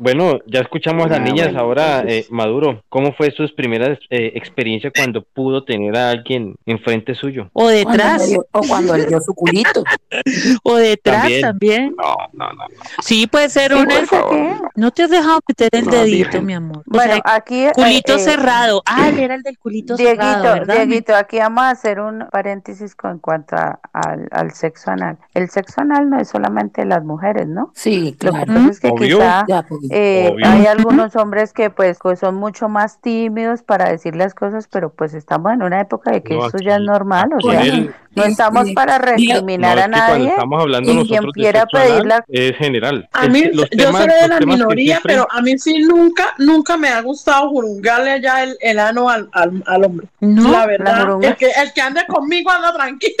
[0.00, 4.92] Bueno, ya escuchamos a las niñas, ahora eh, Maduro, ¿cómo fue sus primeras eh, experiencias
[4.94, 7.50] cuando pudo tener a alguien enfrente suyo?
[7.52, 8.32] O detrás.
[8.52, 9.82] o cuando le dio su culito.
[10.62, 11.96] o detrás también.
[11.96, 12.64] No, no, no.
[13.02, 13.88] Sí, puede ser un...
[14.76, 16.84] No te has dejado meter el dedito, mi amor.
[16.86, 17.66] Bueno, aquí...
[17.74, 18.82] Culito cerrado.
[18.98, 20.86] Ah, era el del culito cerrado, ¿verdad?
[20.86, 25.18] Dieguito, aquí vamos a hacer un paréntesis con, cuanto al, al, sexo anal.
[25.34, 27.70] El sexo anal no es solamente las mujeres, ¿no?
[27.74, 28.38] Sí, claro.
[28.38, 32.68] Lo que pasa es que quizá pues, eh, hay algunos hombres que pues, son mucho
[32.68, 36.58] más tímidos para decir las cosas, pero pues estamos en una época de que esto
[36.58, 37.62] ya es normal, o sea,
[38.18, 40.28] no estamos para recriminar a nadie.
[40.28, 43.08] Estamos hablando y quien quiera pedirla es general.
[43.12, 47.00] A mí, yo soy de la minoría, pero a mí sí nunca, nunca me ha
[47.00, 50.06] gustado jurungarle allá el, el ano al, al, al hombre.
[50.20, 53.14] No, la verdad, el que, el que ande conmigo anda tranquilo.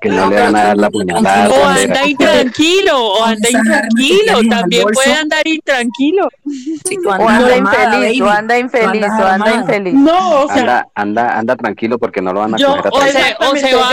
[0.00, 1.50] Que no le van a dar la puñalada.
[1.50, 6.28] O anda intranquilo, o anda intranquilo, también puede andar intranquilo.
[7.06, 9.94] o anda infeliz, o anda infeliz, o anda infeliz.
[9.94, 13.56] No, o sea, anda, anda, tranquilo porque no lo van a coger a o, o
[13.56, 13.90] se, va,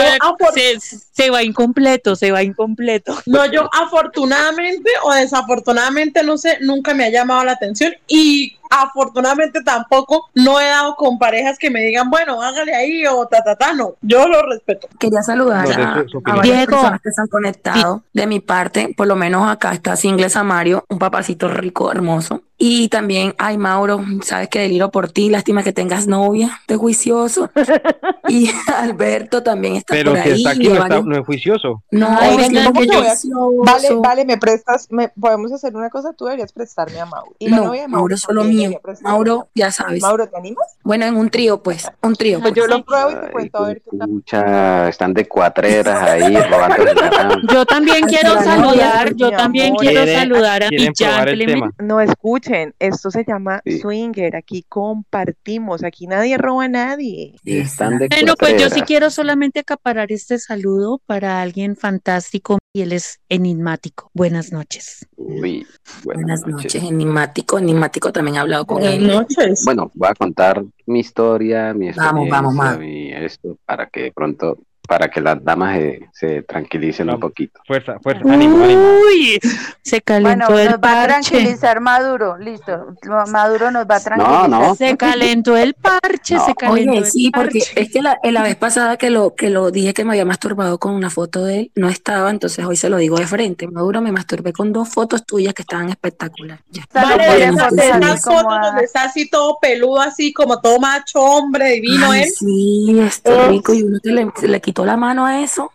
[0.54, 3.16] se, se va incompleto, se va incompleto.
[3.26, 9.62] No, yo afortunadamente o desafortunadamente, no sé, nunca me ha llamado la atención y afortunadamente
[9.64, 13.56] tampoco no he dado con parejas que me digan, bueno, hágale ahí o ta, ta,
[13.56, 14.88] ta, no, yo lo respeto.
[15.00, 19.48] Quería saludar a, varias personas que se han conectado de mi parte, por lo menos
[19.48, 22.42] acá está Single Samario, un papacito rico, hermoso.
[22.58, 27.52] Y también, ay Mauro, sabes que deliro por ti, lástima que tengas novia, de juicioso.
[28.30, 30.38] y Alberto también está Pero por que ahí.
[30.38, 31.84] está aquí no, está, no es juicioso.
[31.92, 36.26] No, Ay, es que yo, vale, vale, me prestas, me, podemos hacer una cosa, tú
[36.26, 37.36] deberías prestarme a Mauro.
[37.40, 38.80] Y no, Mauro, Mauro solo mío.
[39.02, 40.02] Mauro, ya sabes.
[40.02, 40.78] Mauro, ¿te animas?
[40.84, 42.40] Bueno, en un trío, pues, un trío.
[42.40, 44.10] Pues, yo lo pruebo y te cuento a ver qué tal.
[44.10, 46.36] Mucha, están de cuatreras ahí,
[47.52, 51.74] Yo también quiero saludar, yo también quiero saludar a mi gentleman.
[51.80, 52.00] No
[52.46, 57.36] escuchen, esto se llama swinger, aquí compartimos, aquí nadie roba a nadie.
[57.44, 62.82] Están de bueno, pues yo sí quiero solamente acaparar este saludo para alguien fantástico y
[62.82, 64.12] él es enigmático.
[64.14, 65.08] Buenas noches.
[65.16, 65.66] Uy,
[66.04, 66.84] buenas, buenas noches.
[66.84, 69.08] enigmático, enigmático también he hablado con buenas él.
[69.08, 69.64] noches.
[69.66, 72.80] Bueno, voy a contar mi historia, mi vamos, vamos, vamos.
[72.80, 77.60] mi esto, para que pronto para que las damas se, se tranquilicen un poquito.
[77.66, 78.82] Fuerza, fuerza, ánimo, ánimo.
[79.08, 79.40] Uy,
[79.82, 80.96] se calentó bueno, el nos parche.
[80.98, 82.88] va a tranquilizar Maduro, listo.
[83.32, 84.50] Maduro nos va a No, tranquilizar.
[84.50, 84.76] no.
[84.76, 86.46] Se calentó el parche, No.
[86.46, 89.50] se calentó Oye, el sí, porque es que la, la vez pasada que lo, que
[89.50, 92.76] lo dije que me había masturbado con una foto de él, no estaba, entonces hoy
[92.76, 93.68] se lo digo de frente.
[93.68, 96.64] Maduro, me masturbé con dos fotos tuyas que estaban espectaculares.
[96.70, 96.84] Ya.
[96.94, 102.12] Vale, el esas, fotos donde está así todo peludo, así como todo macho, hombre, divino
[102.12, 102.30] Ay, él.
[102.30, 103.74] sí, está Es- rico.
[103.74, 105.72] Y uno que le, se le quitó la mano a eso.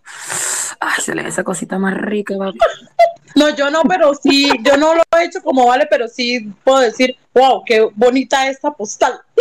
[0.78, 2.34] Ay, se le ve esa cosita más rica.
[3.36, 6.80] No, yo no, pero sí, yo no lo he hecho como vale, pero sí puedo
[6.80, 9.20] decir, wow, qué bonita esta postal.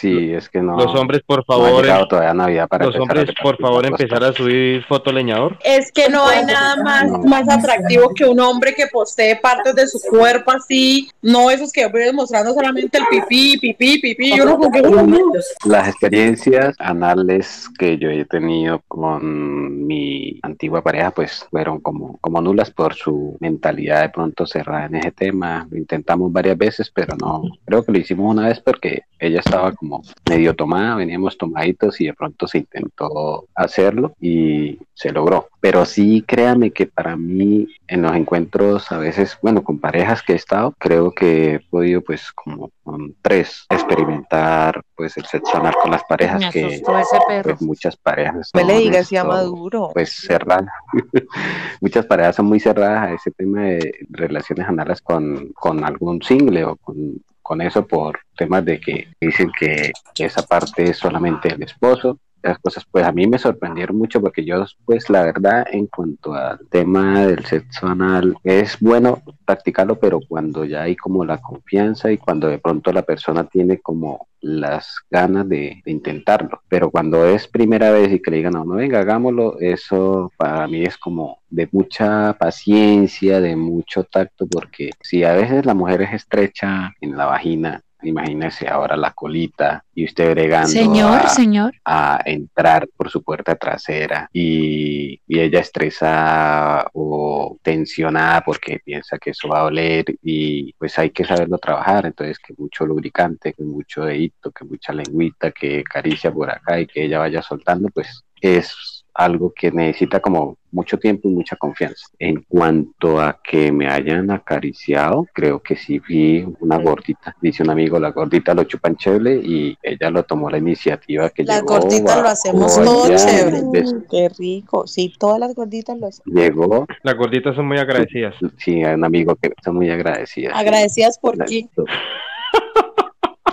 [0.00, 0.76] Sí, es que no.
[0.76, 4.32] Los hombres, por no favor, llegado todavía Navidad para los hombres, por favor, empezar a
[4.32, 5.58] subir foto leñador.
[5.64, 7.18] Es que no hay nada más, No.
[7.18, 11.86] más atractivo que un hombre que postee partes de su cuerpo así, no esos que
[11.88, 15.18] ven mostrando solamente el pipí, pipí, pipí, y uno como que, "Oh, no".
[15.66, 22.40] Las experiencias anales que yo he tenido con mi antigua pareja, pues fueron como, como
[22.40, 25.66] nulas por su mentalidad de pronto cerrada en ese tema.
[25.70, 27.42] Lo intentamos varias veces, pero no.
[27.64, 29.89] Creo que lo hicimos una vez porque ella estaba como
[30.28, 35.48] medio tomada, veníamos tomaditos y de pronto se intentó hacerlo y se logró.
[35.60, 40.32] Pero sí, créame que para mí en los encuentros a veces, bueno, con parejas que
[40.32, 45.74] he estado, creo que he podido pues como con tres experimentar pues el sexo anal
[45.82, 47.42] con las parejas Me que ese perro.
[47.56, 49.90] pues muchas parejas Me le digas, se esto, llama duro.
[49.92, 50.66] pues cerradas
[51.80, 56.64] muchas parejas son muy cerradas a ese tema de relaciones anales con, con algún single
[56.64, 61.60] o con, con eso por temas de que dicen que esa parte es solamente el
[61.64, 65.86] esposo las cosas pues a mí me sorprendieron mucho porque yo pues la verdad en
[65.86, 71.38] cuanto al tema del sexo anal es bueno practicarlo pero cuando ya hay como la
[71.38, 76.62] confianza y cuando de pronto la persona tiene como las ganas de, de intentarlo.
[76.68, 80.66] Pero cuando es primera vez y que le digan a uno venga hagámoslo eso para
[80.66, 86.02] mí es como de mucha paciencia de mucho tacto porque si a veces la mujer
[86.02, 91.74] es estrecha en la vagina imagínese ahora la colita y usted bregando Señor, a- señor.
[91.84, 99.30] a entrar por su puerta trasera y, y ella estresada o tensionada porque piensa que
[99.30, 103.62] eso va a doler y pues hay que saberlo trabajar, entonces que mucho lubricante, que
[103.64, 108.24] mucho dedito, que mucha lengüita, que caricia por acá y que ella vaya soltando, pues
[108.40, 112.06] es algo que necesita como mucho tiempo y mucha confianza.
[112.18, 117.34] En cuanto a que me hayan acariciado, creo que sí vi una gordita.
[117.40, 121.44] Dice un amigo, la gordita lo chupan chévere y ella lo tomó la iniciativa que
[121.44, 123.62] la gordita lo hacemos todo chévere.
[124.10, 124.86] Qué rico.
[124.86, 126.24] Sí, todas las gorditas lo hacen.
[126.32, 126.86] Llegó.
[127.02, 128.34] Las gorditas son muy agradecidas.
[128.58, 130.56] Sí, hay un amigo que son muy agradecidas.
[130.56, 131.68] Agradecidas por qué.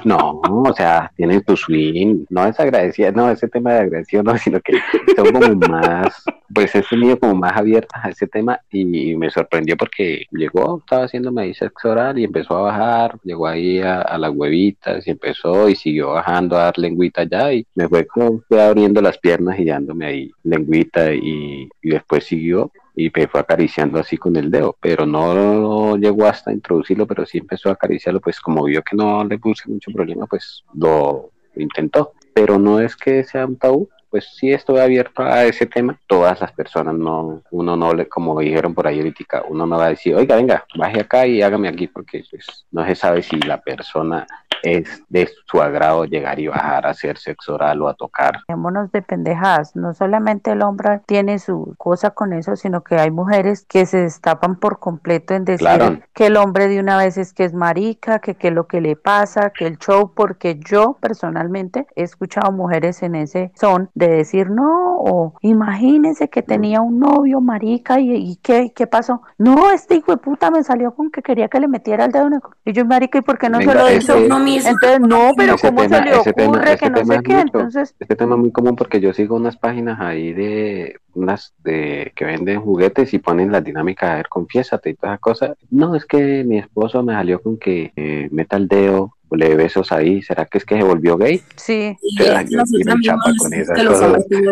[0.06, 4.38] No, o sea, tienen su swing, no es agradecida, no, ese tema de agradecido no,
[4.38, 4.80] sino que
[5.16, 6.24] son como más,
[6.54, 11.06] pues he tenido como más abiertas a ese tema y me sorprendió porque llegó, estaba
[11.06, 15.70] haciéndome ahí sexo oral y empezó a bajar, llegó ahí a, las huevitas y empezó
[15.70, 19.60] y siguió bajando a dar lengüita ya y me fue como fue abriendo las piernas
[19.60, 24.50] y dándome ahí lengüita y, y después siguió y me fue acariciando así con el
[24.50, 28.96] dedo, pero no llegó hasta introducirlo, pero sí empezó a acariciarlo, pues como vio que
[28.96, 32.14] no le puse mucho problema, pues lo intentó.
[32.34, 36.00] Pero no es que sea un tabú, pues sí estoy abierto a ese tema.
[36.08, 39.86] Todas las personas no, uno no le, como dijeron por ahí ahorita, uno no va
[39.86, 43.38] a decir, oiga, venga, baje acá y hágame aquí, porque pues no se sabe si
[43.42, 44.26] la persona
[44.64, 48.40] es de su agrado llegar y bajar a hacer sexo oral o a tocar.
[48.48, 53.12] Dejémonos de pendejadas, no solamente el hombre tiene su cosa con eso, sino que hay
[53.12, 57.34] mujeres que se destapan por completo en decir que el hombre de una vez es
[57.34, 60.98] que es marica, que qué es lo que le pasa, que el show, porque yo
[61.00, 67.00] personalmente he escuchado mujeres en ese son de decir no, o imagínense que tenía un
[67.00, 69.22] novio marica y, y ¿qué, qué pasó.
[69.38, 72.28] No, este hijo de puta me salió con que quería que le metiera el dedo
[72.28, 72.42] en el...
[72.66, 74.16] Y yo, marica, ¿y por qué no se lo hizo?
[74.56, 77.40] Entonces, no, pero ¿cómo se le ocurre que no sé qué?
[77.40, 77.96] Entonces...
[78.00, 82.26] Este tema es muy común porque yo sigo unas páginas ahí de unas de que
[82.26, 85.52] venden juguetes y ponen la dinámica, a ver, confiésate y todas esas cosas.
[85.70, 89.92] No, es que mi esposo me salió con que eh, meta el dedo le besos
[89.92, 91.42] ahí, ¿será que es que se volvió gay?
[91.56, 91.98] Sí.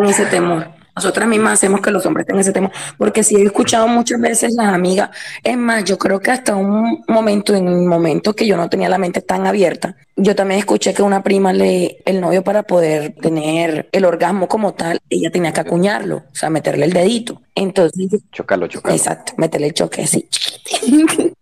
[0.10, 0.68] ese temor.
[0.96, 4.54] Nosotras mismas hacemos que los hombres tengan ese tema, porque si he escuchado muchas veces
[4.54, 5.10] las amigas,
[5.44, 8.88] es más, yo creo que hasta un momento, en un momento que yo no tenía
[8.88, 13.14] la mente tan abierta, yo también escuché que una prima le, el novio para poder
[13.22, 17.42] tener el orgasmo como tal, ella tenía que acuñarlo, o sea, meterle el dedito.
[17.56, 18.96] Entonces, chocalo, chocalo.
[18.96, 20.30] Exacto, meterle el choque así.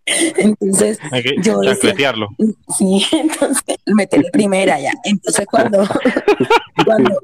[0.06, 1.94] Entonces, Hay que yo decía,
[2.78, 4.92] sí, entonces, meterle primera ya.
[5.06, 5.88] Entonces, cuando,
[6.86, 7.22] cuando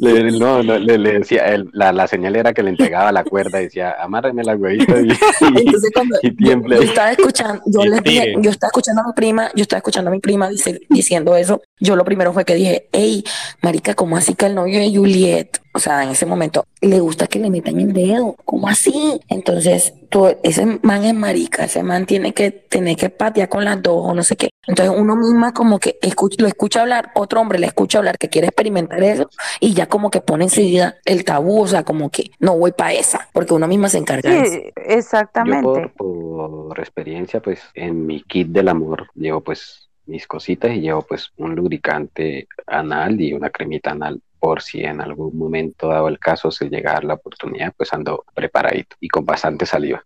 [0.00, 3.22] le, no, no, le, le decía, el, la, la, señal era que le entregaba la
[3.22, 8.34] cuerda y decía, amárreme la huevita y, entonces, cuando yo, estaba escuchando, yo les dije,
[8.40, 11.62] yo estaba escuchando a mi prima, yo estaba escuchando a mi prima dice, diciendo eso,
[11.78, 13.22] yo lo primero fue que dije, hey,
[13.62, 15.60] marica, ¿cómo así que el novio de Juliet?
[15.76, 19.20] O sea, en ese momento le gusta que le metan el dedo, ¿cómo así?
[19.28, 23.82] Entonces, tú, ese man es marica, ese man tiene que tener que patear con las
[23.82, 24.48] dos o no sé qué.
[24.66, 28.30] Entonces, uno misma como que escucha, lo escucha hablar, otro hombre le escucha hablar que
[28.30, 29.28] quiere experimentar eso
[29.60, 32.94] y ya como que pone enseguida el tabú, o sea, como que no voy para
[32.94, 34.58] esa, porque uno misma se encarga de eso.
[34.76, 35.82] Exactamente.
[35.82, 41.02] Yo por experiencia, pues en mi kit del amor llevo pues mis cositas y llevo
[41.02, 46.18] pues un lubricante anal y una cremita anal por si en algún momento dado el
[46.18, 50.04] caso se llega a dar la oportunidad, pues ando preparadito y con bastante saliva.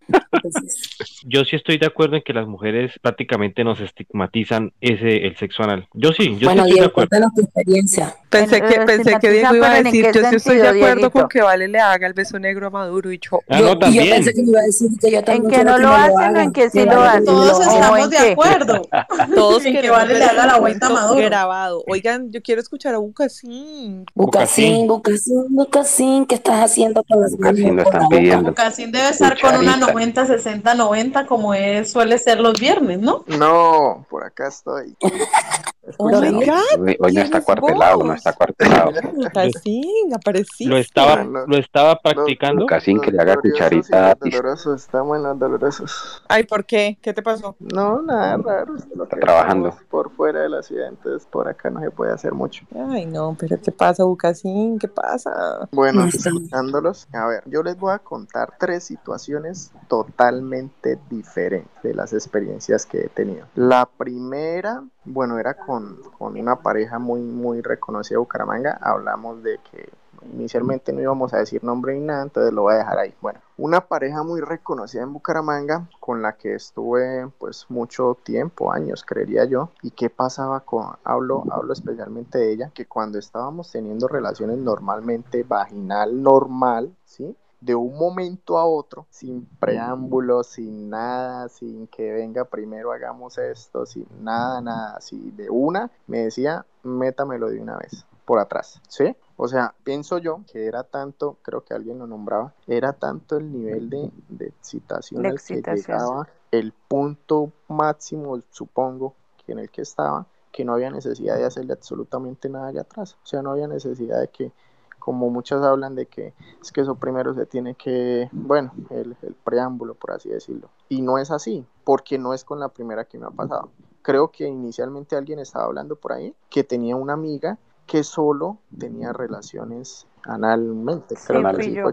[1.24, 5.62] Yo sí estoy de acuerdo en que las mujeres prácticamente nos estigmatizan ese el sexo
[5.62, 5.88] anal.
[5.94, 7.26] Yo sí, yo bueno, sí estoy de acuerdo.
[7.34, 8.14] tu experiencia.
[8.28, 11.42] Pensé que, pensé que Diego iba a decir, yo sí estoy de acuerdo con que
[11.42, 13.40] Vale le haga el beso negro a Maduro y yo.
[13.48, 14.04] Ah, no, también.
[14.04, 16.40] yo pensé que iba a decir que yo también En que no lo hacen o
[16.40, 17.24] en que sí lo hacen.
[17.24, 18.82] Todos estamos de acuerdo.
[19.34, 21.20] Todos en que Vale le haga la vuelta a Maduro.
[21.26, 21.82] Grabado.
[21.88, 24.06] Oigan, yo quiero escuchar a Bucasín.
[24.20, 28.50] Bucasín, Bucasín, Bucasín, ¿qué estás haciendo con las Bucasín lo están pidiendo.
[28.50, 33.24] Bucasín debe estar con una 90, 60, 90 como es, suele ser los viernes, ¿no?
[33.26, 34.94] No, por acá estoy.
[35.98, 38.92] Oh my God, hoy, no está cuartelado, no está cuartelado.
[39.14, 40.66] Bucasín, aparecí.
[40.66, 42.62] Lo estaba, lo estaba practicando.
[42.62, 44.14] Bucasín que le haga cucharita.
[44.14, 46.22] Dolorosos, está bueno, dolorosos.
[46.28, 46.98] Ay, ¿por qué?
[47.00, 47.56] ¿Qué te pasó?
[47.58, 48.76] No, nada raro.
[48.76, 49.74] Está trabajando.
[49.90, 52.64] Por fuera de la ciudad, entonces por acá no se puede hacer mucho.
[52.90, 54.78] Ay, no, pero ¿qué pasa, Bucasín?
[54.78, 55.68] ¿Qué pasa?
[55.72, 62.12] Bueno, escuchándolos, a ver, yo les voy a contar tres situaciones totalmente diferentes de las
[62.12, 63.46] experiencias que he tenido.
[63.54, 68.78] La primera, bueno, era con, con una pareja muy, muy reconocida de Bucaramanga.
[68.80, 69.88] Hablamos de que
[70.32, 73.14] inicialmente no íbamos a decir nombre ni nada, entonces lo voy a dejar ahí.
[73.20, 79.04] Bueno, una pareja muy reconocida en Bucaramanga con la que estuve pues mucho tiempo, años
[79.04, 79.70] creería yo.
[79.82, 85.42] ¿Y qué pasaba con, hablo, hablo especialmente de ella, que cuando estábamos teniendo relaciones normalmente
[85.42, 87.36] vaginal normal, ¿sí?
[87.60, 93.84] de un momento a otro, sin preámbulos, sin nada, sin que venga primero hagamos esto,
[93.84, 98.06] sin nada, nada, así de una, me decía, métamelo de una vez.
[98.24, 99.16] Por atrás, ¿sí?
[99.36, 103.50] O sea, pienso yo que era tanto, creo que alguien lo nombraba, era tanto el
[103.50, 109.82] nivel de, de excitación al que llegaba, el punto máximo, supongo, que en el que
[109.82, 113.16] estaba, que no había necesidad de hacerle absolutamente nada allá atrás.
[113.22, 114.52] O sea, no había necesidad de que,
[114.98, 119.34] como muchas hablan de que es que eso primero se tiene que, bueno, el, el
[119.34, 120.68] preámbulo, por así decirlo.
[120.88, 123.70] Y no es así, porque no es con la primera que me ha pasado.
[124.02, 127.58] Creo que inicialmente alguien estaba hablando por ahí que tenía una amiga
[127.90, 131.16] que solo tenía relaciones analmente.
[131.26, 131.42] Creo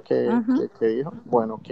[0.04, 1.12] que fue que, dijo.
[1.26, 1.70] Bueno, ok.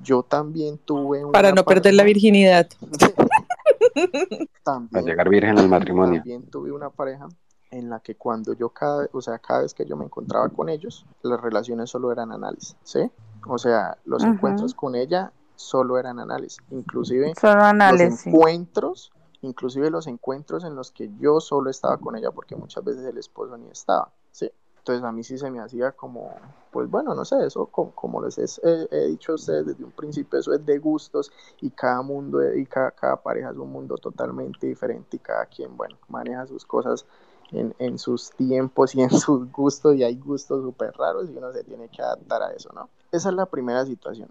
[0.00, 2.68] Yo también tuve una Para no perder la virginidad.
[4.64, 6.20] también, Para llegar virgen al matrimonio.
[6.20, 7.28] También tuve una pareja
[7.70, 10.70] en la que cuando yo cada, o sea, cada vez que yo me encontraba con
[10.70, 13.10] ellos, las relaciones solo eran análisis, ¿sí?
[13.46, 19.12] O sea, los encuentros con ella solo eran análisis, inclusive los encuentros
[19.42, 23.18] inclusive los encuentros en los que yo solo estaba con ella, porque muchas veces el
[23.18, 24.50] esposo ni estaba, ¿sí?
[24.78, 26.32] Entonces a mí sí se me hacía como,
[26.70, 30.52] pues bueno, no sé, eso como, les he, dicho a ustedes desde un principio, eso
[30.52, 35.18] es de gustos y cada mundo y cada, pareja es un mundo totalmente diferente y
[35.18, 37.04] cada quien, bueno, maneja sus cosas
[37.50, 41.52] en, en sus tiempos y en sus gustos y hay gustos súper raros y uno
[41.52, 42.88] se tiene que adaptar a eso, ¿no?
[43.10, 44.28] Esa es la primera situación.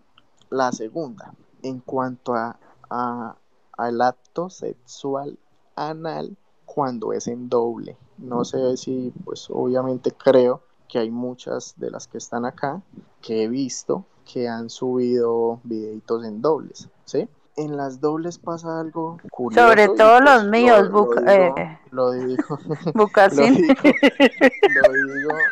[0.50, 1.33] La segunda,
[1.63, 3.35] en cuanto a,
[3.77, 5.38] al acto sexual
[5.75, 7.98] anal cuando es en doble.
[8.17, 12.82] No sé si, pues obviamente creo que hay muchas de las que están acá
[13.22, 17.27] que he visto que han subido videitos en dobles, ¿sí?
[17.55, 19.67] En las dobles pasa algo curioso.
[19.67, 21.53] Sobre todo los pues, míos, lo, lo, digo, eh,
[21.91, 22.51] lo, digo,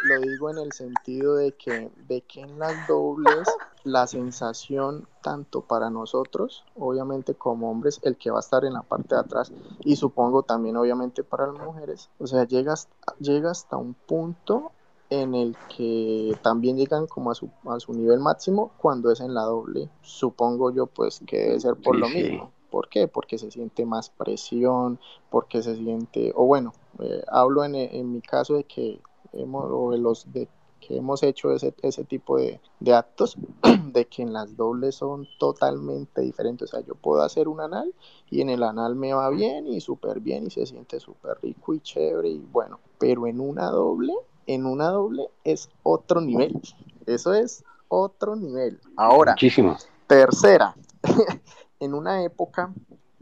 [0.04, 3.48] lo, digo, en el sentido de que, de que en las dobles
[3.84, 8.82] la sensación tanto para nosotros, obviamente como hombres, el que va a estar en la
[8.82, 12.76] parte de atrás y supongo también obviamente para las mujeres, o sea, llega,
[13.20, 14.72] llega hasta un punto
[15.10, 19.34] en el que también llegan como a su, a su nivel máximo cuando es en
[19.34, 19.90] la doble.
[20.02, 22.52] Supongo yo pues que debe ser por lo mismo.
[22.72, 23.08] ¿Por qué?
[23.08, 28.22] Porque se siente más presión, porque se siente, o bueno, eh, hablo en, en, mi
[28.22, 29.00] caso de que
[29.32, 30.48] hemos, o de los de
[30.80, 33.38] que hemos hecho ese, ese tipo de, de, actos,
[33.94, 36.74] de que en las dobles son totalmente diferentes.
[36.74, 37.94] O sea, yo puedo hacer un anal
[38.30, 41.74] y en el anal me va bien y súper bien y se siente súper rico
[41.74, 44.14] y chévere y bueno, pero en una doble
[44.48, 46.60] en una doble es otro nivel.
[47.06, 48.80] Eso es otro nivel.
[48.96, 49.78] Ahora, Muchísimo.
[50.08, 50.76] tercera,
[51.80, 52.74] en una época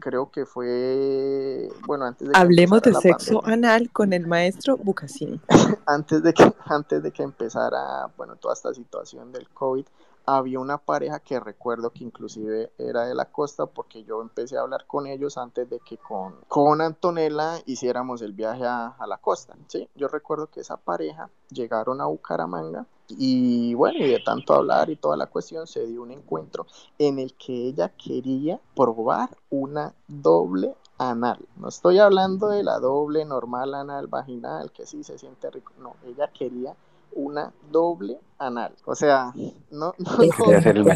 [0.02, 5.40] creo que fue, bueno, antes de que Hablemos de sexo anal con el maestro Bucasín.
[5.86, 9.86] antes de que antes de que empezara, bueno, toda esta situación del COVID,
[10.26, 14.60] había una pareja que recuerdo que inclusive era de la costa porque yo empecé a
[14.60, 19.56] hablar con ellos antes de que con, con Antonella hiciéramos el viaje a, la costa,
[19.66, 19.88] ¿sí?
[19.94, 24.96] Yo recuerdo que esa pareja llegaron a Bucaramanga y bueno, y de tanto hablar y
[24.96, 26.66] toda la cuestión se dio un encuentro
[26.98, 31.38] en el que ella quería probar una doble anal.
[31.56, 35.96] No estoy hablando de la doble normal anal vaginal que sí se siente rico, no,
[36.06, 36.76] ella quería
[37.14, 38.74] una doble anal.
[38.84, 39.32] O sea,
[39.70, 40.16] no, no,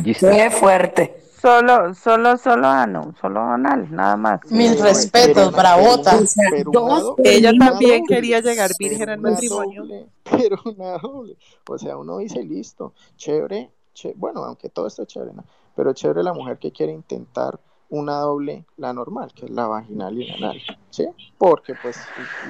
[0.02, 1.23] Qué fuerte.
[1.40, 4.40] Solo, solo, solo ano, solo anal, nada más.
[4.50, 6.18] Mil respetos, bravota.
[7.23, 9.85] Ella también quería llegar virgen al matrimonio.
[10.25, 11.37] pero una doble.
[11.68, 13.70] O sea, uno dice, listo, chévere,
[14.16, 15.44] bueno, aunque todo está chévere, ¿no?
[15.76, 20.21] pero chévere la mujer que quiere intentar una doble, la normal, que es la vaginal
[20.21, 21.07] y la anal, ¿sí?
[21.38, 21.99] Porque pues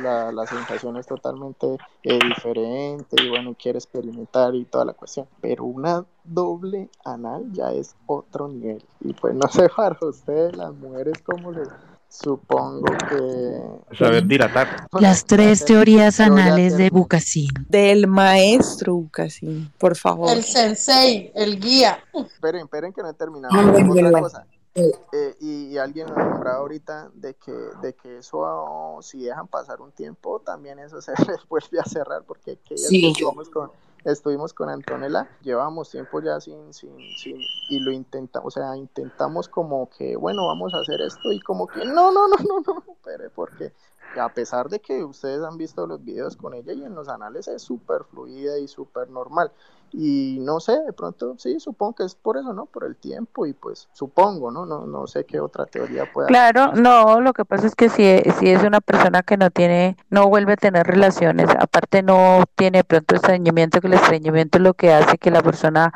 [0.03, 5.27] la, la sensación es totalmente eh, diferente y bueno, quiere experimentar y toda la cuestión,
[5.41, 8.83] pero una doble anal ya es otro nivel.
[9.01, 11.69] Y pues no sé para ustedes las mujeres como les
[12.09, 14.87] supongo que saber dilatar.
[14.93, 17.51] Las tres teorías anales de Bucasín.
[17.69, 20.31] Del maestro Bucasín por favor.
[20.31, 21.99] El sensei el guía.
[22.15, 23.53] Esperen esperen que no he terminado.
[23.91, 29.49] Otra cosa eh, y, alguien lo nombrado ahorita de que, de que eso, si dejan
[29.49, 31.13] pasar un tiempo, también eso se
[31.49, 33.71] vuelve a cerrar, porque que estuvimos, con,
[34.05, 37.39] estuvimos con Antonella, llevamos tiempo ya sin, sin, sin,
[37.71, 41.67] y lo intentamos, o sea, intentamos como que, bueno, vamos a hacer esto, y como
[41.67, 43.73] que, no, no, no, no, no, pero porque
[44.19, 47.49] a pesar de que ustedes han visto los videos con ella y en los anales
[47.49, 49.53] es súper fluida y súper normal,
[49.93, 52.67] y no sé, de pronto sí, supongo que es por eso, ¿no?
[52.67, 54.67] Por el tiempo y pues supongo, ¿no?
[54.67, 56.29] No, no sé qué otra teoría pueda.
[56.29, 58.03] Claro, no, lo que pasa es que si,
[58.39, 62.85] si es una persona que no tiene, no vuelve a tener relaciones, aparte no tiene
[62.85, 65.93] pronto estreñimiento, que el estreñimiento es lo que hace que la persona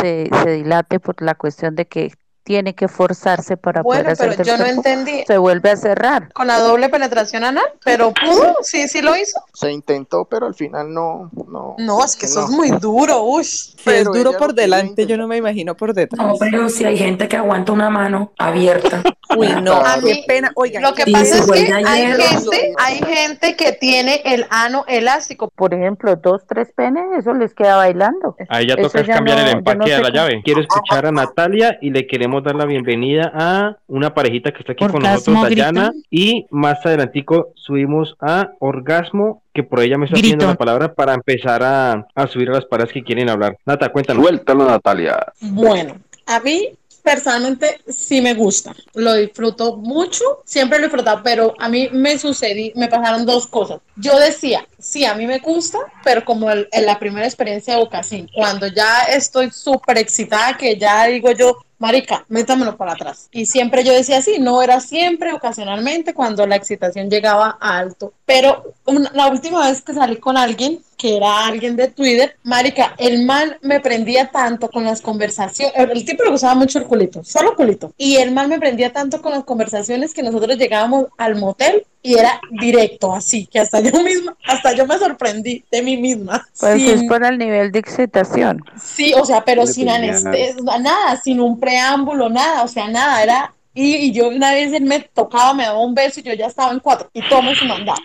[0.00, 2.12] se, se dilate por la cuestión de que
[2.44, 5.24] tiene que forzarse para bueno, poder hacer pero yo no entendí.
[5.26, 6.32] Se vuelve a cerrar.
[6.32, 9.40] Con la doble penetración anal, pero pudo, sí, sí lo hizo.
[9.52, 11.76] Se intentó, pero al final no, no.
[11.78, 13.42] No, es que eso es muy duro, uy.
[13.42, 16.26] es duro por delante, yo no me imagino por detrás.
[16.26, 19.02] No, pero si hay gente que aguanta una mano abierta.
[19.36, 20.52] Uy, no, qué pena.
[20.56, 25.48] Oigan, lo que pasa es que hay gente, hay gente que tiene el ano elástico.
[25.48, 28.36] Por ejemplo, dos, tres penes, eso les queda bailando.
[28.50, 30.42] Ahí ya toca cambiar el empaque de la llave.
[30.44, 34.72] Quiero escuchar a Natalia y le queremos dar la bienvenida a una parejita que está
[34.72, 35.92] aquí con nosotros, Dayana.
[36.10, 41.14] Y más adelantico subimos a Orgasmo que por ella me está pidiendo la palabra para
[41.14, 43.58] empezar a, a subir a las parejas que quieren hablar.
[43.66, 44.24] Nata, cuéntanos.
[44.24, 45.18] Suéltalo, Natalia.
[45.40, 45.96] Bueno,
[46.26, 46.70] a mí
[47.02, 52.18] personalmente sí me gusta, lo disfruto mucho, siempre lo he disfrutado, pero a mí me
[52.18, 53.80] sucedí, me pasaron dos cosas.
[53.96, 58.28] Yo decía, sí, a mí me gusta, pero como en la primera experiencia de Bocasín,
[58.32, 63.28] cuando ya estoy súper excitada, que ya digo yo, marica, métamelo para atrás.
[63.32, 68.14] Y siempre yo decía así, no era siempre, ocasionalmente, cuando la excitación llegaba a alto.
[68.24, 68.74] Pero
[69.12, 73.56] la última vez que salí con alguien, que era alguien de Twitter, marica, el man
[73.60, 77.92] me prendía tanto con las conversaciones, el tipo le gustaba mucho el culito, solo culito.
[77.96, 82.14] Y el man me prendía tanto con las conversaciones que nosotros llegábamos al motel y
[82.14, 86.46] era directo, así, que hasta yo misma, hasta yo me sorprendí de mí misma.
[86.60, 88.62] Pues es por el nivel de excitación.
[88.80, 93.52] Sí, o sea, pero sin anestesia, nada, sin un preámbulo, nada, o sea, nada, era...
[93.74, 96.72] Y, yo una vez él me tocaba, me daba un beso y yo ya estaba
[96.72, 98.02] en cuatro y todo su mandado.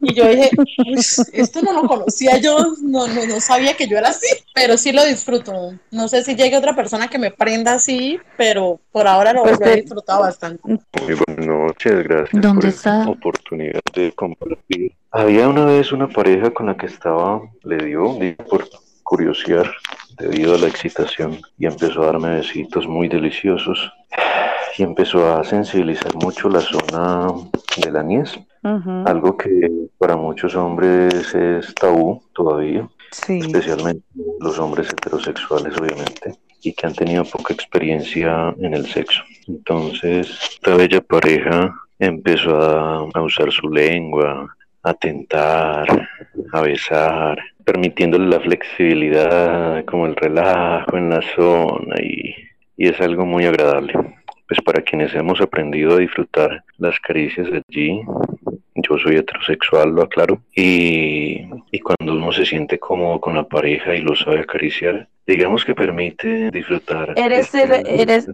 [0.00, 0.50] Y yo dije,
[1.32, 4.92] esto no lo conocía yo, no, no, no, sabía que yo era así, pero sí
[4.92, 5.72] lo disfruto.
[5.90, 9.60] No sé si llegue otra persona que me prenda así, pero por ahora lo, pues
[9.60, 10.62] he disfrutado bastante.
[10.64, 14.92] Muy buenas noches, gracias por esta oportunidad de compartir.
[15.10, 18.16] Había una vez una pareja con la que estaba, le dio,
[18.48, 18.68] por
[19.02, 19.64] curiosidad,
[20.18, 23.92] debido a la excitación, y empezó a darme besitos muy deliciosos
[24.76, 27.26] y empezó a sensibilizar mucho la zona
[27.76, 32.88] de la niez, algo que para muchos hombres es tabú todavía,
[33.28, 34.04] especialmente
[34.40, 39.22] los hombres heterosexuales obviamente, y que han tenido poca experiencia en el sexo.
[39.46, 44.46] Entonces, esta bella pareja empezó a, usar su lengua,
[44.82, 46.08] a tentar,
[46.52, 52.34] a besar, permitiéndole la flexibilidad, como el relajo en la zona y
[52.76, 53.92] es algo muy agradable
[54.48, 58.00] pues para quienes hemos aprendido a disfrutar las caricias de allí,
[58.76, 63.94] yo soy heterosexual, lo aclaro, y, y cuando uno se siente cómodo con la pareja
[63.94, 67.12] y lo sabe acariciar, digamos que permite disfrutar.
[67.16, 68.30] Eres, eres,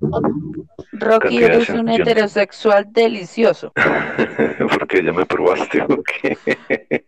[0.99, 3.73] Rocky, eres un heterosexual delicioso.
[4.79, 5.85] porque ya me probaste,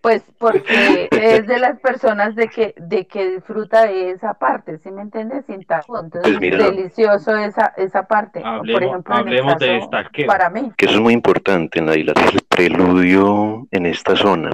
[0.01, 4.90] Pues porque es de las personas de que, de que disfruta de esa parte, ¿sí
[4.90, 5.44] me entiendes?
[5.46, 8.40] Sin Entonces, pues delicioso esa, esa parte.
[8.40, 10.11] Por ejemplo, hablemos de esta.
[10.27, 10.72] Para mí.
[10.77, 14.51] Que eso es muy importante en la dilatación, el preludio en esta zona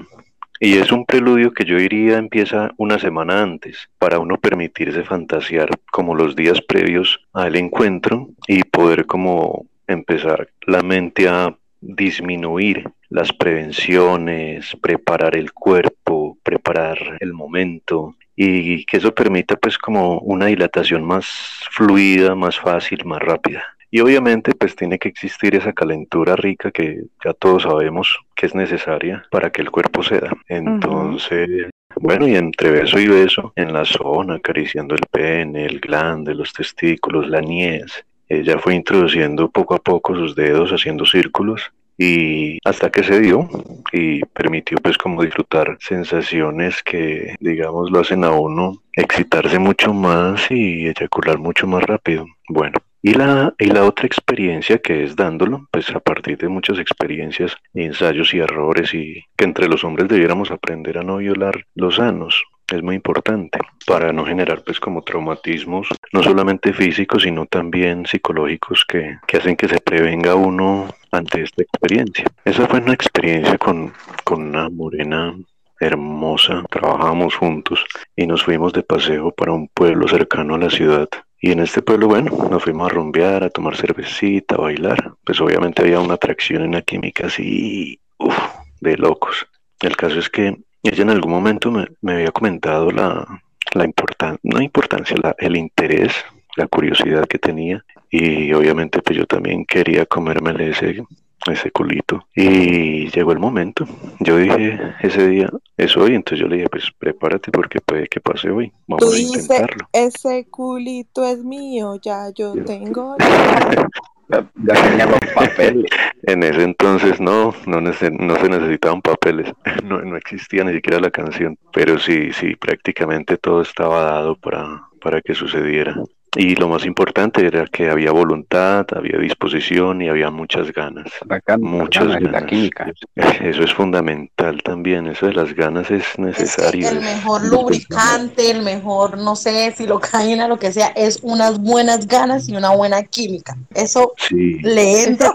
[0.64, 5.68] y es un preludio que yo diría empieza una semana antes, para uno permitirse fantasear
[5.90, 13.32] como los días previos al encuentro y poder como empezar la mente a disminuir las
[13.32, 21.02] prevenciones, preparar el cuerpo, preparar el momento y que eso permita pues como una dilatación
[21.02, 21.26] más
[21.72, 23.64] fluida, más fácil, más rápida.
[23.94, 28.54] Y obviamente pues tiene que existir esa calentura rica que ya todos sabemos que es
[28.54, 30.32] necesaria para que el cuerpo ceda.
[30.48, 36.34] Entonces, bueno, y entre beso y beso, en la zona, acariciando el pene, el glande,
[36.34, 42.56] los testículos, la niez, ella fue introduciendo poco a poco sus dedos haciendo círculos y
[42.64, 43.46] hasta que se dio
[43.92, 50.50] y permitió pues como disfrutar sensaciones que digamos lo hacen a uno excitarse mucho más
[50.50, 52.24] y eyacular mucho más rápido.
[52.48, 56.78] Bueno, y la, y la otra experiencia que es dándolo, pues a partir de muchas
[56.78, 61.96] experiencias, ensayos y errores, y que entre los hombres debiéramos aprender a no violar los
[61.96, 68.06] sanos, es muy importante para no generar pues como traumatismos, no solamente físicos, sino también
[68.06, 72.24] psicológicos que, que hacen que se prevenga uno ante esta experiencia.
[72.44, 73.92] Esa fue una experiencia con,
[74.24, 75.34] con una morena
[75.80, 77.84] hermosa, trabajábamos juntos
[78.14, 81.08] y nos fuimos de paseo para un pueblo cercano a la ciudad
[81.44, 85.12] y en este pueblo, bueno, nos fuimos a rumbear, a tomar cervecita, a bailar.
[85.24, 88.38] Pues obviamente había una atracción en la química así, uff,
[88.80, 89.48] de locos.
[89.80, 93.26] El caso es que ella en algún momento me, había comentado la,
[93.74, 96.12] la importancia, no importancia, el interés,
[96.56, 97.84] la curiosidad que tenía.
[98.08, 101.02] Y obviamente pues yo también quería comérmele ese,
[101.50, 102.26] ese culito.
[102.34, 103.86] Y llegó el momento.
[104.20, 108.20] Yo dije ese día, es hoy, entonces yo le dije, pues prepárate porque puede que
[108.20, 108.72] pase hoy.
[108.86, 109.88] Vamos a intentarlo.
[109.92, 113.16] ese culito es mío, ya yo tengo.
[114.28, 115.84] ya tenía los papeles.
[116.22, 119.52] En ese entonces no, no, no se necesitaban papeles,
[119.84, 124.82] no, no existía ni siquiera la canción, pero sí, sí, prácticamente todo estaba dado para,
[125.00, 125.96] para que sucediera.
[126.34, 131.10] Y lo más importante era que había voluntad, había disposición y había muchas ganas.
[131.58, 132.32] muchas ganas.
[132.32, 132.90] La química.
[133.16, 136.88] Eso es fundamental también, eso de las ganas es necesario.
[136.88, 141.58] el mejor lubricante, el mejor, no sé, si lo caen lo que sea, es unas
[141.58, 143.56] buenas ganas y una buena química.
[143.74, 145.32] Eso le entra.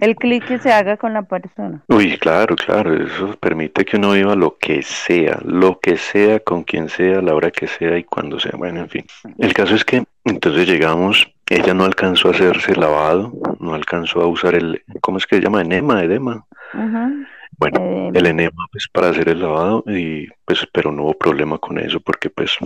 [0.00, 1.82] El clic que se haga con la persona.
[1.88, 6.64] Uy, claro, claro, eso permite que uno viva lo que sea, lo que sea, con
[6.64, 8.52] quien sea, a la hora que sea y cuando sea.
[8.56, 9.04] Bueno, en fin.
[9.38, 14.26] El caso es que entonces llegamos, ella no alcanzó a hacerse lavado, no alcanzó a
[14.26, 15.62] usar el, ¿cómo es que se llama?
[15.62, 16.44] Enema, edema.
[17.58, 21.78] Bueno, el enema pues para hacer el lavado y pues pero no hubo problema con
[21.78, 22.56] eso porque pues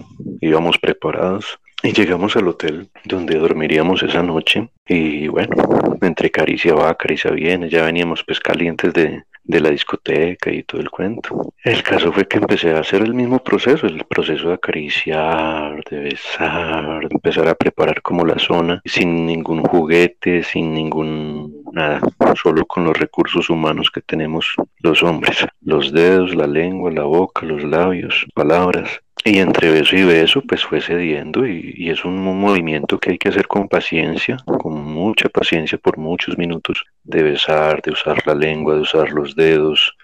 [0.40, 5.54] íbamos preparados y llegamos al hotel donde dormiríamos esa noche y bueno,
[6.00, 10.80] entre caricia va, caricia viene, ya veníamos pues calientes de, de la discoteca y todo
[10.80, 11.52] el cuento.
[11.62, 15.98] El caso fue que empecé a hacer el mismo proceso, el proceso de acariciar, de
[16.00, 22.00] besar, empezar a preparar como la zona, sin ningún juguete, sin ningún nada,
[22.42, 27.44] solo con los recursos humanos que tenemos los hombres, los dedos, la lengua, la boca,
[27.44, 29.00] los labios, palabras.
[29.26, 33.18] Y entre beso y beso, pues fue cediendo y, y, es un movimiento que hay
[33.18, 38.34] que hacer con paciencia, con mucha paciencia por muchos minutos, de besar, de usar la
[38.34, 39.96] lengua, de usar los dedos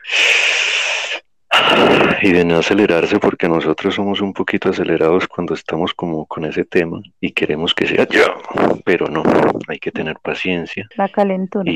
[2.22, 6.64] y de no acelerarse porque nosotros somos un poquito acelerados cuando estamos como con ese
[6.64, 8.40] tema y queremos que sea yo,
[8.84, 9.22] pero no,
[9.68, 10.88] hay que tener paciencia.
[10.96, 11.70] La calentura.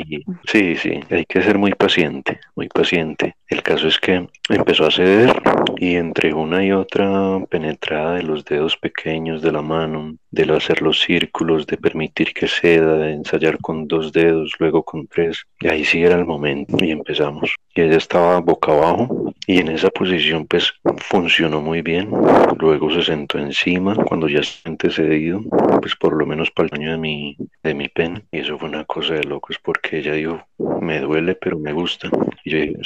[0.44, 3.36] sí, sí, hay que ser muy paciente, muy paciente.
[3.48, 5.42] El caso es que empezó a ceder
[5.76, 10.82] y entre una y otra penetrada de los dedos pequeños de la mano, de hacer
[10.82, 15.68] los círculos, de permitir que ceda, de ensayar con dos dedos, luego con tres, y
[15.68, 17.54] ahí sí era el momento y empezamos.
[17.74, 22.10] Y ella estaba boca abajo y en esa posición pues funcionó muy bien.
[22.58, 25.42] Luego se sentó encima cuando ya se cedido,
[25.80, 28.24] pues por lo menos para el daño de mi, de mi pene.
[28.32, 30.40] Y eso fue una cosa de locos porque ella dijo,
[30.80, 32.08] me duele pero me gusta.
[32.44, 32.76] Y yo dije,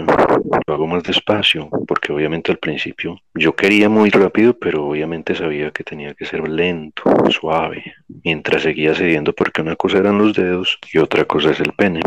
[0.00, 5.70] lo hago más despacio, porque obviamente al principio yo quería muy rápido, pero obviamente sabía
[5.70, 10.78] que tenía que ser lento, suave, mientras seguía cediendo porque una cosa eran los dedos
[10.92, 12.00] y otra cosa es el pene.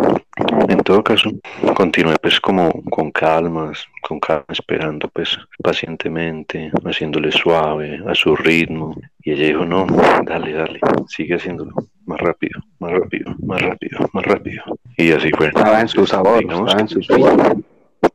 [0.67, 1.32] En todo caso,
[1.76, 8.95] continué pues como con calmas, con calma, esperando pues pacientemente, haciéndole suave, a su ritmo.
[9.24, 9.88] Y ella dijo, no,
[10.24, 11.74] dale, dale, sigue haciéndolo
[12.06, 14.63] más rápido, más rápido, más rápido, más rápido.
[14.98, 15.48] Y así fue.
[15.48, 17.02] Estaba en su sabor, estaba en su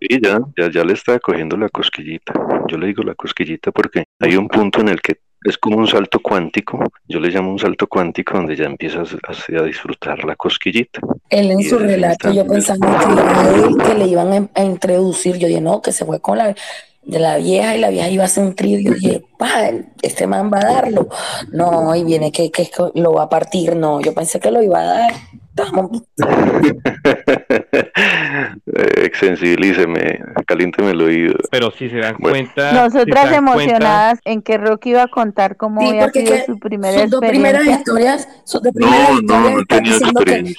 [0.00, 2.32] Sí, ya, ya, ya le estaba cogiendo la cosquillita.
[2.68, 5.86] Yo le digo la cosquillita porque hay un punto en el que es como un
[5.86, 11.00] salto cuántico, yo le llamo un salto cuántico donde ya empiezas a, disfrutar la cosquillita.
[11.30, 15.80] Él en su relato, yo pensaba que, que le iban a, introducir, yo dije, no,
[15.80, 16.54] que se fue con la
[17.02, 19.70] de la vieja y la vieja iba a hacer un trío y yo dije, pa,
[20.02, 21.08] este man va a darlo.
[21.50, 24.80] No, y viene que, que lo va a partir, no, yo pensé que lo iba
[24.80, 25.12] a dar
[28.96, 31.34] Exsensibilíceme, caliénteme el oído.
[31.50, 32.72] Pero si se dan cuenta.
[32.72, 37.20] Nosotras emocionadas en que Rocky iba a contar cómo había sido su primera sus dos
[37.20, 40.00] primeras historias, sus dos primeras historias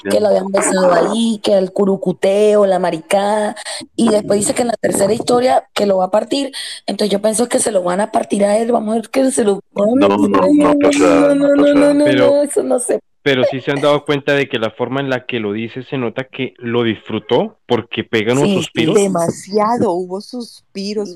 [0.09, 3.55] que, lo habían besado ahí, que el curucuteo, la maricada,
[3.95, 6.51] y después dice que en la tercera historia que lo va a partir,
[6.85, 9.31] entonces yo pienso que se lo van a partir a él, vamos a ver que
[9.31, 13.43] se lo no, no, no, no, no, no, no, no, no, eso no se pero
[13.49, 15.97] sí se han dado cuenta de que la forma en la que lo dice se
[15.97, 18.95] nota que lo disfrutó porque pegan unos suspiros.
[18.95, 21.15] Demasiado, hubo suspiros.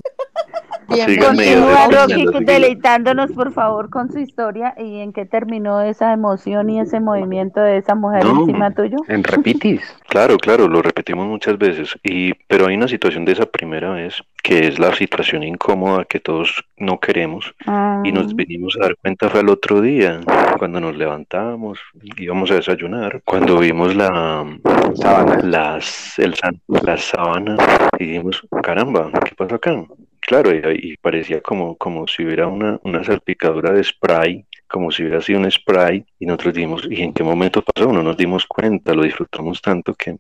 [0.89, 6.69] Bien, continúa Rocky deleitándonos por favor con su historia y en qué terminó esa emoción
[6.69, 8.97] y ese movimiento de esa mujer encima tuyo.
[9.07, 9.81] En repitis.
[10.15, 11.93] Claro, claro, lo repetimos muchas veces.
[12.01, 16.19] Y pero hay una situación de esa primera vez que es la situación incómoda que
[16.19, 17.55] todos no queremos
[18.03, 18.35] y nos ah.
[18.35, 20.21] vinimos a dar cuenta fue el otro día
[20.59, 21.79] cuando nos levantamos
[22.15, 24.45] íbamos a desayunar cuando vimos la
[24.93, 26.35] sábana las el
[26.67, 27.57] la sábana
[27.97, 29.83] y dijimos caramba qué pasa acá
[30.25, 35.21] claro y, parecía como como si hubiera una, una salpicadura de spray como si hubiera
[35.21, 37.91] sido un spray y nosotros dimos, ¿y en qué momento pasó?
[37.91, 40.17] No nos dimos cuenta, lo disfrutamos tanto que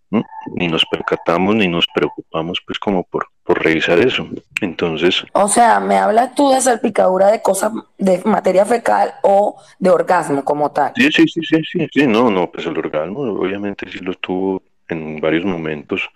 [0.53, 4.27] ni nos percatamos ni nos preocupamos pues como por, por revisar eso.
[4.61, 5.25] Entonces...
[5.33, 10.43] O sea, ¿me hablas tú de salpicadura de cosas, de materia fecal o de orgasmo
[10.45, 10.93] como tal?
[10.95, 14.61] Sí, sí, sí, sí, sí, sí, no, no, pues el orgasmo obviamente sí lo tuvo
[14.89, 16.09] en varios momentos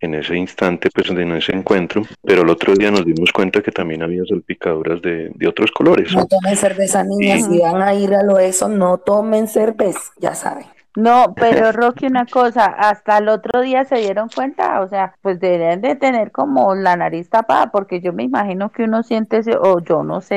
[0.00, 3.70] en ese instante, pues en ese encuentro, pero el otro día nos dimos cuenta que
[3.70, 6.14] también había salpicaduras de, de otros colores.
[6.14, 10.34] No tomen cerveza, niñas, si van a ir a lo eso, no tomen cerveza, ya
[10.34, 10.66] saben.
[10.96, 15.38] No, pero Rocky, una cosa, hasta el otro día se dieron cuenta, o sea, pues
[15.40, 19.56] deberían de tener como la nariz tapada, porque yo me imagino que uno siente ese,
[19.56, 20.36] o yo no sé,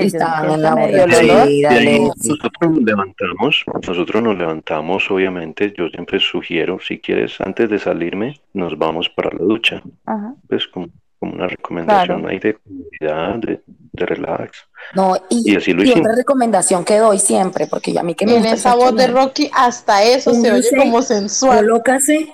[2.27, 8.39] Nosotros nos levantamos, nosotros nos levantamos, obviamente, yo siempre sugiero, si quieres, antes de salirme,
[8.53, 9.81] nos vamos para la ducha.
[10.05, 10.35] Ajá.
[10.47, 10.87] Pues como
[11.23, 13.61] como una recomendación ahí de comunidad, de,
[13.93, 14.67] relax.
[14.93, 18.25] No, y, así lo y otra recomendación que doy siempre, porque ya a mí que
[18.25, 21.59] me En esa voz de Rocky, hasta eso se oye como sensual.
[21.59, 22.31] Colócase